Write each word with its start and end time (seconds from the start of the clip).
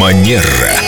Манера. 0.00 0.79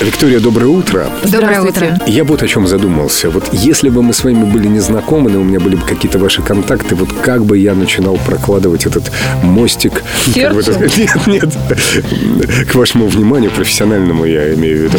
Виктория, 0.00 0.40
доброе 0.40 0.66
утро. 0.66 1.08
Доброе 1.24 1.62
утро. 1.62 1.98
Я 2.06 2.24
вот 2.24 2.42
о 2.42 2.48
чем 2.48 2.66
задумался. 2.66 3.30
Вот 3.30 3.48
если 3.52 3.88
бы 3.88 4.02
мы 4.02 4.12
с 4.12 4.24
вами 4.24 4.44
были 4.44 4.66
не 4.66 4.80
знакомы, 4.80 5.30
но 5.30 5.40
у 5.40 5.44
меня 5.44 5.60
были 5.60 5.76
бы 5.76 5.86
какие-то 5.86 6.18
ваши 6.18 6.42
контакты, 6.42 6.94
вот 6.94 7.12
как 7.12 7.44
бы 7.44 7.56
я 7.56 7.74
начинал 7.74 8.16
прокладывать 8.26 8.86
этот 8.86 9.10
мостик... 9.42 10.02
как 10.34 10.54
бы 10.54 10.60
это 10.60 10.72
Нет, 10.96 11.26
нет. 11.26 12.68
К 12.70 12.74
вашему 12.74 13.06
вниманию, 13.06 13.50
профессиональному 13.50 14.24
я 14.24 14.52
имею 14.54 14.78
в 14.78 14.82
виду. 14.82 14.98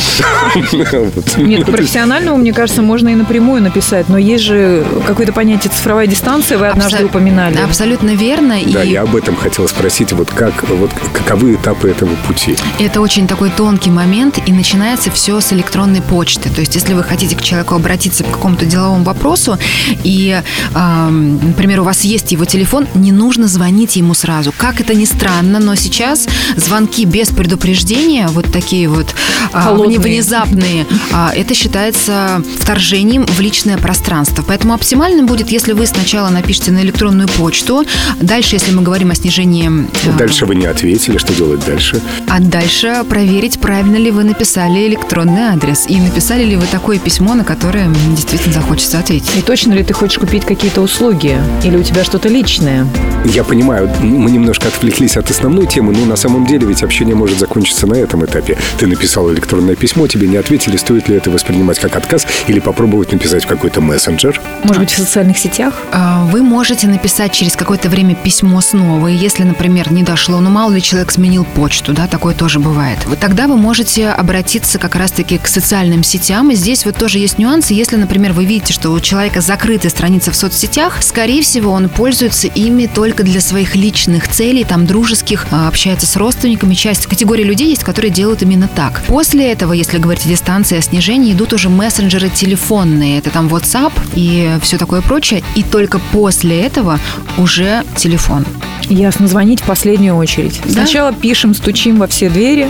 Нет, 1.37 1.65
профессиональному, 1.65 2.37
мне 2.37 2.53
кажется, 2.53 2.81
можно 2.81 3.09
и 3.09 3.15
напрямую 3.15 3.61
написать, 3.61 4.09
но 4.09 4.17
есть 4.17 4.43
же 4.43 4.85
какое-то 5.05 5.33
понятие 5.33 5.71
цифровая 5.75 6.07
дистанция, 6.07 6.57
вы 6.57 6.67
однажды 6.67 7.05
упоминали. 7.05 7.57
Абсолютно 7.57 8.11
верно. 8.11 8.55
Да, 8.67 8.83
и 8.83 8.91
я 8.91 9.01
об 9.01 9.15
этом 9.15 9.35
хотел 9.35 9.67
спросить. 9.67 10.13
Вот 10.13 10.29
как, 10.29 10.67
вот 10.69 10.91
каковы 11.13 11.55
этапы 11.55 11.89
этого 11.89 12.11
пути? 12.27 12.55
это 12.79 13.01
очень 13.01 13.27
такой 13.27 13.49
тонкий 13.49 13.89
момент, 13.91 14.39
и 14.45 14.51
начинается 14.51 14.85
все 15.11 15.39
с 15.41 15.53
электронной 15.53 16.01
почты. 16.01 16.49
То 16.49 16.61
есть, 16.61 16.75
если 16.75 16.93
вы 16.93 17.03
хотите 17.03 17.35
к 17.35 17.41
человеку 17.41 17.75
обратиться 17.75 18.23
по 18.23 18.31
какому-то 18.31 18.65
деловому 18.65 19.03
вопросу, 19.03 19.57
и, 20.03 20.41
ам, 20.73 21.35
например, 21.47 21.81
у 21.81 21.83
вас 21.83 22.03
есть 22.03 22.31
его 22.31 22.45
телефон, 22.45 22.87
не 22.95 23.11
нужно 23.11 23.47
звонить 23.47 23.95
ему 23.95 24.13
сразу. 24.13 24.53
Как 24.57 24.79
это 24.81 24.93
ни 24.95 25.05
странно, 25.05 25.59
но 25.59 25.75
сейчас 25.75 26.27
звонки 26.55 27.05
без 27.05 27.29
предупреждения, 27.29 28.27
вот 28.29 28.51
такие 28.51 28.87
вот 28.87 29.13
Холодные. 29.51 29.99
внезапные, 29.99 30.85
а, 31.11 31.31
это 31.35 31.53
считается 31.53 32.41
вторжением 32.59 33.25
в 33.25 33.39
личное 33.39 33.77
пространство. 33.77 34.43
Поэтому 34.47 34.73
оптимально 34.73 35.23
будет, 35.23 35.49
если 35.49 35.73
вы 35.73 35.85
сначала 35.85 36.29
напишите 36.29 36.71
на 36.71 36.79
электронную 36.81 37.27
почту, 37.27 37.85
дальше, 38.21 38.55
если 38.55 38.71
мы 38.71 38.81
говорим 38.81 39.11
о 39.11 39.15
снижении 39.15 39.69
а, 40.07 40.17
Дальше 40.17 40.45
вы 40.45 40.55
не 40.55 40.65
ответили, 40.65 41.17
что 41.17 41.33
делать 41.33 41.63
дальше? 41.65 42.01
а 42.27 42.39
дальше 42.39 43.03
проверить, 43.09 43.59
правильно 43.59 43.97
ли 43.97 44.11
вы 44.11 44.23
написали 44.23 44.74
электронный 44.83 45.43
адрес 45.43 45.85
и 45.87 45.99
написали 45.99 46.43
ли 46.43 46.55
вы 46.55 46.65
такое 46.67 46.99
письмо, 46.99 47.33
на 47.33 47.43
которое 47.43 47.89
действительно 48.15 48.53
захочется 48.53 48.99
ответить. 48.99 49.35
И 49.35 49.41
точно 49.41 49.73
ли 49.73 49.83
ты 49.83 49.93
хочешь 49.93 50.17
купить 50.17 50.45
какие-то 50.45 50.81
услуги? 50.81 51.37
Или 51.63 51.77
у 51.77 51.83
тебя 51.83 52.03
что-то 52.03 52.29
личное? 52.29 52.85
Я 53.25 53.43
понимаю, 53.43 53.91
мы 54.01 54.29
немножко 54.29 54.67
отвлеклись 54.67 55.17
от 55.17 55.29
основной 55.31 55.65
темы, 55.65 55.93
но 55.93 56.05
на 56.05 56.15
самом 56.15 56.45
деле 56.45 56.67
ведь 56.67 56.83
общение 56.83 57.15
может 57.15 57.39
закончиться 57.39 57.87
на 57.87 57.95
этом 57.95 58.23
этапе. 58.23 58.57
Ты 58.77 58.87
написал 58.87 59.31
электронное 59.33 59.75
письмо, 59.75 60.07
тебе 60.07 60.27
не 60.27 60.37
ответили, 60.37 60.77
стоит 60.77 61.09
ли 61.09 61.15
это 61.15 61.31
воспринимать 61.31 61.79
как 61.79 61.95
отказ 61.95 62.25
или 62.47 62.59
попробовать 62.59 63.11
написать 63.11 63.43
в 63.43 63.47
какой-то 63.47 63.81
мессенджер. 63.81 64.39
Может 64.63 64.79
быть, 64.79 64.91
в 64.91 64.97
социальных 64.97 65.37
сетях? 65.37 65.73
А, 65.91 66.25
Вы 66.25 66.43
можете 66.43 66.87
написать 66.87 67.33
через 67.33 67.55
какое-то 67.55 67.89
время 67.89 68.15
письмо 68.15 68.61
снова, 68.61 69.07
и 69.07 69.15
если, 69.15 69.43
например, 69.43 69.91
не 69.91 70.03
дошло, 70.03 70.39
ну 70.39 70.49
мало 70.49 70.71
ли 70.71 70.81
человек 70.81 71.11
сменил 71.11 71.45
почту, 71.45 71.93
да, 71.93 72.07
такое 72.07 72.35
тоже 72.35 72.59
бывает. 72.59 72.99
Вот 73.07 73.19
тогда 73.19 73.47
вы 73.47 73.57
можете 73.57 74.09
обратиться 74.09 74.77
как 74.77 74.95
раз-таки 74.95 75.39
к 75.39 75.47
социальным 75.47 76.03
сетям, 76.03 76.51
и 76.51 76.55
здесь 76.55 76.85
вот 76.85 76.95
тоже 76.95 77.17
есть 77.19 77.39
нюансы. 77.39 77.73
Если, 77.73 77.95
например, 77.95 78.33
вы 78.33 78.45
видите, 78.45 78.71
что 78.71 78.91
у 78.91 78.99
человека 78.99 79.41
закрытая 79.41 79.89
страница 79.89 80.31
в 80.31 80.35
соцсетях, 80.35 81.01
скорее 81.01 81.41
всего, 81.41 81.71
он 81.71 81.89
пользуется 81.89 82.47
ими 82.47 82.85
только 82.85 83.14
для 83.23 83.41
своих 83.41 83.75
личных 83.75 84.27
целей, 84.27 84.63
там, 84.63 84.85
дружеских, 84.85 85.47
а, 85.51 85.67
общается 85.67 86.05
с 86.05 86.15
родственниками. 86.15 86.73
Часть 86.73 87.05
категории 87.05 87.43
людей 87.43 87.69
есть, 87.69 87.83
которые 87.83 88.11
делают 88.11 88.41
именно 88.41 88.67
так. 88.67 89.01
После 89.07 89.51
этого, 89.51 89.73
если 89.73 89.97
говорить 89.97 90.25
о 90.25 90.29
дистанции, 90.29 90.77
о 90.77 90.81
снижении, 90.81 91.33
идут 91.33 91.53
уже 91.53 91.69
мессенджеры 91.69 92.29
телефонные. 92.29 93.19
Это 93.19 93.29
там 93.29 93.47
WhatsApp 93.47 93.93
и 94.15 94.57
все 94.61 94.77
такое 94.77 95.01
прочее. 95.01 95.43
И 95.55 95.63
только 95.63 95.99
после 96.11 96.61
этого 96.61 96.99
уже 97.37 97.83
телефон. 97.95 98.45
Ясно, 98.89 99.27
звонить 99.27 99.61
в 99.61 99.63
последнюю 99.63 100.15
очередь. 100.15 100.59
Да. 100.65 100.71
Сначала 100.71 101.13
пишем, 101.13 101.53
стучим 101.53 101.97
во 101.97 102.07
все 102.07 102.29
двери, 102.29 102.69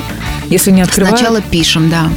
если 0.49 0.71
не 0.71 0.81
открывают. 0.81 1.17
Сначала 1.17 1.41
пишем, 1.41 1.89
да. 1.89 2.09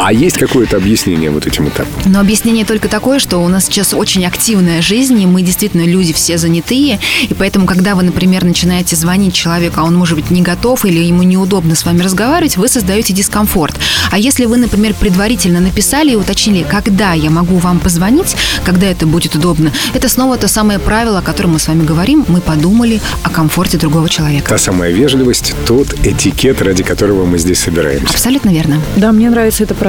А 0.00 0.12
есть 0.12 0.38
какое-то 0.38 0.76
объяснение 0.76 1.28
вот 1.28 1.44
этим 1.44 1.68
этапам? 1.68 1.92
Но 2.04 2.20
объяснение 2.20 2.64
только 2.64 2.86
такое, 2.88 3.18
что 3.18 3.38
у 3.38 3.48
нас 3.48 3.64
сейчас 3.64 3.92
очень 3.92 4.24
активная 4.24 4.80
жизнь, 4.80 5.20
и 5.20 5.26
мы 5.26 5.42
действительно 5.42 5.82
люди 5.82 6.12
все 6.12 6.38
занятые, 6.38 7.00
и 7.28 7.34
поэтому, 7.34 7.66
когда 7.66 7.96
вы, 7.96 8.04
например, 8.04 8.44
начинаете 8.44 8.94
звонить 8.94 9.34
человеку, 9.34 9.80
а 9.80 9.82
он, 9.82 9.96
может 9.96 10.16
быть, 10.16 10.30
не 10.30 10.40
готов 10.40 10.84
или 10.84 11.00
ему 11.00 11.24
неудобно 11.24 11.74
с 11.74 11.84
вами 11.84 12.00
разговаривать, 12.00 12.56
вы 12.56 12.68
создаете 12.68 13.12
дискомфорт. 13.12 13.74
А 14.12 14.18
если 14.18 14.44
вы, 14.44 14.56
например, 14.58 14.94
предварительно 14.94 15.58
написали 15.58 16.12
и 16.12 16.14
уточнили, 16.14 16.62
когда 16.62 17.14
я 17.14 17.30
могу 17.30 17.56
вам 17.56 17.80
позвонить, 17.80 18.36
когда 18.64 18.86
это 18.86 19.04
будет 19.04 19.34
удобно, 19.34 19.72
это 19.94 20.08
снова 20.08 20.36
то 20.36 20.46
самое 20.46 20.78
правило, 20.78 21.18
о 21.18 21.22
котором 21.22 21.54
мы 21.54 21.58
с 21.58 21.66
вами 21.66 21.84
говорим, 21.84 22.24
мы 22.28 22.40
подумали 22.40 23.00
о 23.24 23.30
комфорте 23.30 23.78
другого 23.78 24.08
человека. 24.08 24.50
Та 24.50 24.58
самая 24.58 24.92
вежливость, 24.92 25.54
тот 25.66 25.92
этикет, 26.06 26.62
ради 26.62 26.84
которого 26.84 27.26
мы 27.26 27.38
здесь 27.38 27.58
собираемся. 27.58 28.14
Абсолютно 28.14 28.50
верно. 28.50 28.80
Да, 28.94 29.10
мне 29.10 29.28
нравится 29.28 29.64
это 29.64 29.74
правило. 29.74 29.87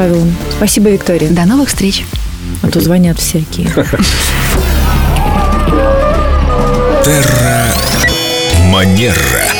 Спасибо, 0.57 0.89
Виктория. 0.89 1.29
До 1.29 1.45
новых 1.45 1.69
встреч. 1.69 2.05
А 2.61 2.67
то 2.69 2.79
звонят 2.79 3.19
всякие. 3.19 3.67
Терра 7.03 7.73
Манера. 8.71 9.58